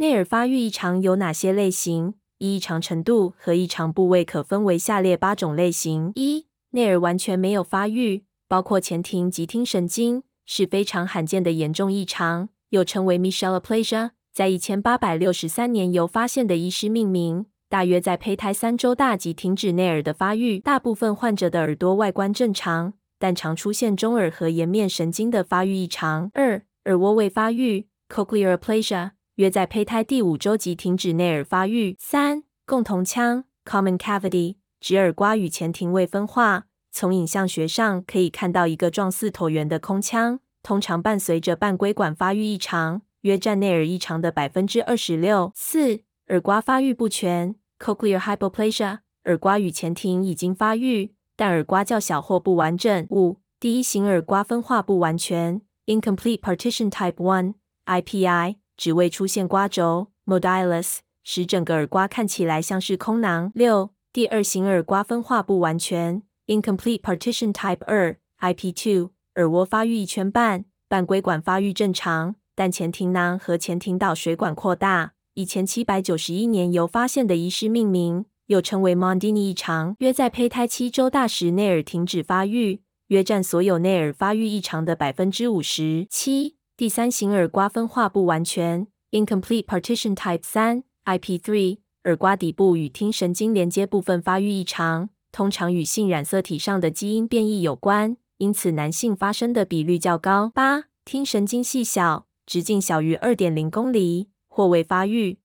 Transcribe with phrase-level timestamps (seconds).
[0.00, 2.14] 内耳发育异常有哪些类型？
[2.38, 17.46] 依异常程度和异常部位可分为下列八种类型：一、内耳完全没有发育，包括前庭及听神经，是非常罕见的严重异常，又称为 Michelaplasia，在一千八百六十三年由发现的医师命名。
[17.68, 20.60] 大约在胚胎三周大即停止内耳的发育。
[20.60, 26.30] 大部分患者的耳朵外观正常，但常出现中耳和颜面神经的发育异常。
[26.34, 29.10] 二、耳蜗未发育 （Cochlear aplasia）。
[29.38, 31.94] 约在胚胎第五周即停止内耳发育。
[31.96, 36.66] 三、共同腔 （common cavity） 指耳瓜与前庭未分化。
[36.90, 45.52] 从影像学上可以看到一个状似椭圆的空腔，通常伴随着半规管发育异常，约占内耳异常的百分之二十六。
[45.54, 53.06] 四、耳瓜发育不全 （cochlear hypoplasia） 耳瓜与前庭已经发育，但耳瓜较小或不完整。
[53.10, 58.56] 五、第一型耳瓜分化不完全 （incomplete partition type one，IPI）。
[58.78, 63.50] 只未出现瓜轴 （modulus），使整个耳瓜看起来像是空囊。
[63.54, 75.12] 六、第二型耳瓜分化不完全 （incomplete partition type 二，IPT2） 耳蜗发育一圈半，半规管发育正常，但前庭囊和前庭导水管扩大。
[75.34, 86.57] 一千七百九十一年由发现的遗失命名，又称为 Mondini 异常，约在胚胎七周大时内耳停止发育，约占所有内耳发育异常的百分之五十七。
[86.78, 100.52] 第三型耳瓜分化不完全 （incomplete partition type 三 （IP3），耳瓜底部与听神经连接部分发育异常，通常与性染色体上的基因变异有关，因此男性发生的比率较高。
[100.54, 105.40] 八、听神经细小，直径小于二点零公里或未发育。